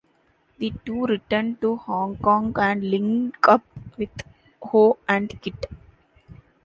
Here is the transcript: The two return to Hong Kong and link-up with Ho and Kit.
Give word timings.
The 0.57 0.73
two 0.83 1.03
return 1.05 1.57
to 1.57 1.75
Hong 1.75 2.17
Kong 2.17 2.55
and 2.59 2.89
link-up 2.89 3.61
with 3.99 4.09
Ho 4.63 4.97
and 5.07 5.31
Kit. 5.43 5.67